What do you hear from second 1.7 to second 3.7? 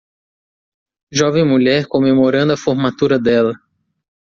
comemorando a formatura dela.